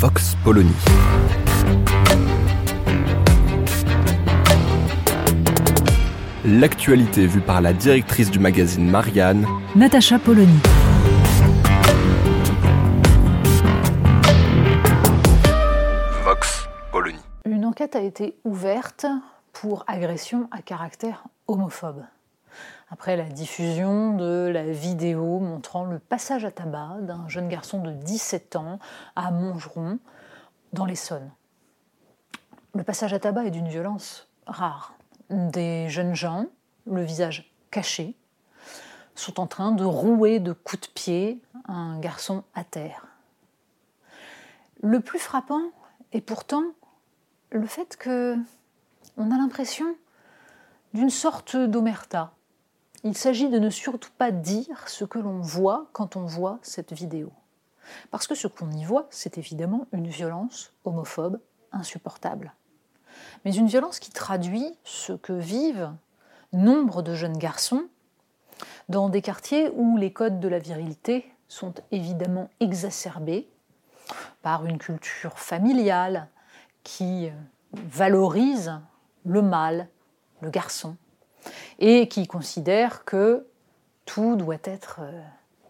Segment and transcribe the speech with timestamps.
[0.00, 0.70] Vox Polony.
[6.44, 10.60] L'actualité vue par la directrice du magazine Marianne, Natacha Polony.
[16.22, 17.18] Vox Polony.
[17.44, 19.04] Une enquête a été ouverte
[19.52, 22.04] pour agression à caractère homophobe.
[22.90, 27.92] Après la diffusion de la vidéo montrant le passage à tabac d'un jeune garçon de
[27.92, 28.78] 17 ans
[29.14, 29.98] à Montgeron,
[30.72, 31.30] dans l'Essonne.
[32.74, 34.94] Le passage à tabac est d'une violence rare.
[35.30, 36.46] Des jeunes gens,
[36.86, 38.14] le visage caché,
[39.14, 43.06] sont en train de rouer de coups de pied un garçon à terre.
[44.82, 45.72] Le plus frappant
[46.12, 46.64] est pourtant
[47.50, 48.36] le fait que
[49.16, 49.96] on a l'impression
[50.94, 52.32] d'une sorte d'omerta.
[53.04, 56.92] Il s'agit de ne surtout pas dire ce que l'on voit quand on voit cette
[56.92, 57.32] vidéo.
[58.10, 61.40] Parce que ce qu'on y voit, c'est évidemment une violence homophobe
[61.72, 62.52] insupportable.
[63.44, 65.92] Mais une violence qui traduit ce que vivent
[66.52, 67.84] nombre de jeunes garçons
[68.88, 73.48] dans des quartiers où les codes de la virilité sont évidemment exacerbés
[74.42, 76.28] par une culture familiale
[76.82, 77.30] qui
[77.72, 78.80] valorise
[79.24, 79.88] le mâle,
[80.40, 80.96] le garçon,
[81.78, 83.46] et qui considère que
[84.04, 85.20] tout doit être euh,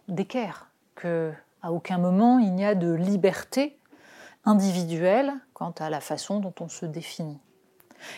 [0.07, 3.77] d'équerre, que à aucun moment il n'y a de liberté
[4.45, 7.39] individuelle quant à la façon dont on se définit.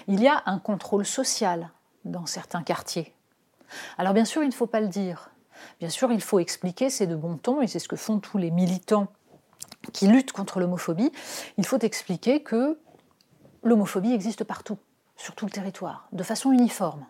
[0.08, 1.70] Il y a un contrôle social
[2.05, 3.14] dans certains quartiers.
[3.98, 5.32] Alors bien sûr, il ne faut pas le dire.
[5.80, 8.37] Bien sûr, il faut expliquer, c'est de bon ton, et c'est ce que font tous
[8.37, 9.08] les militants
[9.93, 11.11] qui luttent contre l'homophobie.
[11.58, 12.80] Il faut expliquer que
[13.64, 14.77] l'homophobie existe partout,
[15.17, 17.05] sur tout le territoire, de façon uniforme.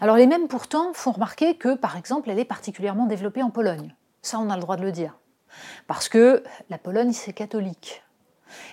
[0.00, 3.94] Alors les mêmes pourtant font remarquer que, par exemple, elle est particulièrement développée en Pologne.
[4.22, 5.18] Ça, on a le droit de le dire.
[5.86, 8.02] Parce que la Pologne, c'est catholique.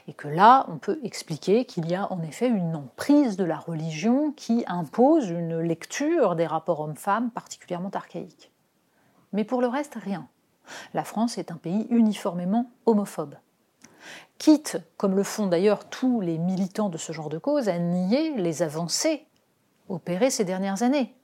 [0.08, 3.58] Et que là, on peut expliquer qu'il y a en effet une emprise de la
[3.58, 8.52] religion qui impose une lecture des rapports hommes-femmes particulièrement archaïque.
[9.32, 10.28] Mais pour le reste, rien.
[10.94, 13.36] La France est un pays uniformément homophobe.
[14.38, 18.36] Quitte, comme le font d'ailleurs tous les militants de ce genre de cause, à nier
[18.36, 19.26] les avancées
[19.90, 21.16] opérées ces dernières années.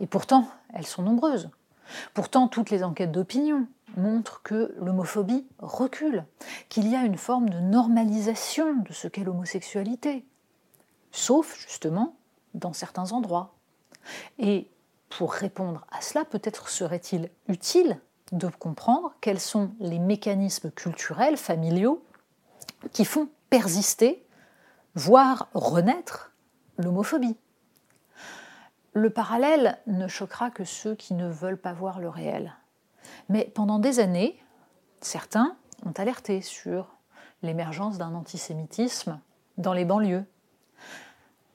[0.00, 1.50] Et pourtant, elles sont nombreuses.
[2.14, 6.24] Pourtant, toutes les enquêtes d'opinion montrent que l'homophobie recule,
[6.68, 10.24] qu'il y a une forme de normalisation de ce qu'est l'homosexualité,
[11.10, 12.16] sauf justement
[12.54, 13.54] dans certains endroits.
[14.38, 14.68] Et
[15.08, 18.00] pour répondre à cela, peut-être serait-il utile
[18.32, 22.04] de comprendre quels sont les mécanismes culturels, familiaux,
[22.92, 24.24] qui font persister,
[24.94, 26.32] voire renaître,
[26.78, 27.36] l'homophobie.
[28.92, 32.54] Le parallèle ne choquera que ceux qui ne veulent pas voir le réel.
[33.28, 34.42] Mais pendant des années,
[35.00, 35.56] certains
[35.86, 36.96] ont alerté sur
[37.42, 39.20] l'émergence d'un antisémitisme
[39.58, 40.24] dans les banlieues,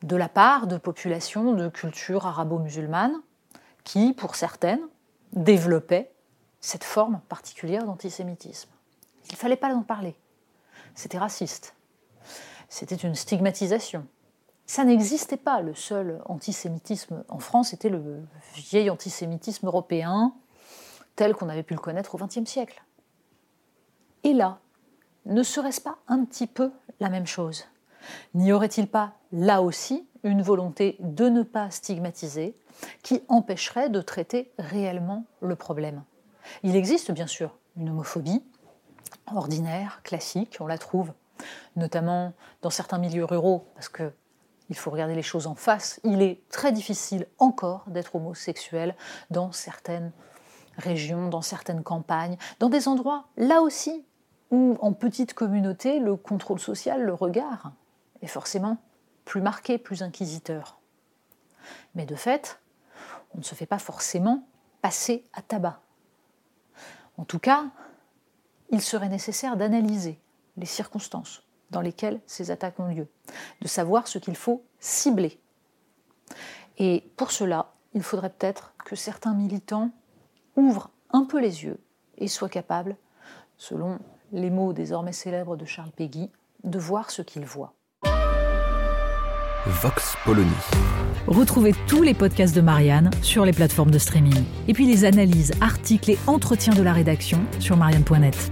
[0.03, 3.15] de la part de populations de culture arabo-musulmane
[3.83, 4.81] qui, pour certaines,
[5.33, 6.11] développaient
[6.61, 8.69] cette forme particulière d'antisémitisme.
[9.27, 10.15] Il ne fallait pas en parler.
[10.95, 11.75] C'était raciste.
[12.69, 14.07] C'était une stigmatisation.
[14.65, 15.61] Ça n'existait pas.
[15.61, 18.23] Le seul antisémitisme en France était le
[18.55, 20.33] vieil antisémitisme européen
[21.15, 22.83] tel qu'on avait pu le connaître au XXe siècle.
[24.23, 24.59] Et là,
[25.25, 27.65] ne serait-ce pas un petit peu la même chose?
[28.33, 32.55] N'y aurait-il pas là aussi une volonté de ne pas stigmatiser
[33.03, 36.03] qui empêcherait de traiter réellement le problème?
[36.63, 38.43] Il existe bien sûr une homophobie
[39.33, 41.11] ordinaire, classique, on la trouve
[41.75, 44.13] notamment dans certains milieux ruraux, parce que
[44.69, 48.95] il faut regarder les choses en face, il est très difficile encore d'être homosexuel
[49.29, 50.11] dans certaines
[50.77, 54.03] régions, dans certaines campagnes, dans des endroits, là aussi,
[54.51, 57.71] où en petite communauté, le contrôle social, le regard,
[58.21, 58.77] est forcément
[59.23, 60.79] plus marqué, plus inquisiteur.
[61.95, 62.59] Mais de fait,
[63.33, 64.47] on ne se fait pas forcément
[64.81, 65.79] passer à tabac.
[67.17, 67.65] En tout cas,
[68.69, 70.19] il serait nécessaire d'analyser
[70.57, 73.07] les circonstances dans lesquelles ces attaques ont lieu,
[73.61, 75.39] de savoir ce qu'il faut cibler.
[76.77, 79.91] Et pour cela, il faudrait peut-être que certains militants
[80.55, 81.79] ouvrent un peu les yeux,
[82.17, 82.95] et sois capable,
[83.57, 83.99] selon
[84.31, 86.29] les mots désormais célèbres de Charles Péguy,
[86.63, 87.73] de voir ce qu'il voit.
[89.65, 90.51] Vox Polony.
[91.27, 94.43] Retrouvez tous les podcasts de Marianne sur les plateformes de streaming.
[94.67, 98.51] Et puis les analyses, articles et entretiens de la rédaction sur marianne.net.